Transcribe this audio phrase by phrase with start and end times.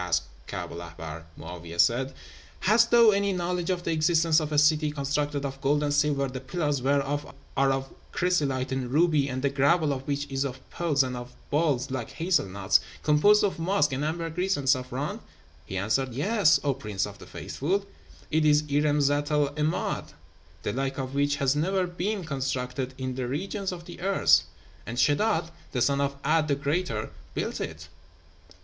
[0.01, 1.25] asked Kaab el Ahbár.
[1.39, 2.11] Mo'áwiyeh said,
[2.61, 6.27] 'Hast thou any knowledge of the existence of a city constructed of gold and silver,
[6.27, 10.59] the pillars whereof are of chrysolite and ruby, and the gravel of which is of
[10.71, 15.19] pearls, and of balls like hazel nuts, composed of musk and ambergris and saffron?'
[15.67, 17.85] He answered, 'Yes, O Prince of the Faithful!
[18.31, 20.13] It is Irem Zat el 'Emád,
[20.63, 24.45] the like of which hath never been constructed in the regions of the earth;
[24.83, 27.87] and Sheddád, the son of 'A'd the Greater, built it.'